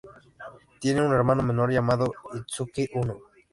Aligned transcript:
Tiene 0.79 1.05
un 1.05 1.13
hermano 1.13 1.43
menor 1.43 1.71
llamado 1.71 2.11
Itsuki 2.33 2.89
Uno. 2.95 3.19